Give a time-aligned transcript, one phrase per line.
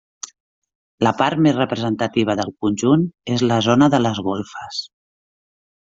[1.07, 4.85] La part més representativa del conjunt és la zona de les golfes.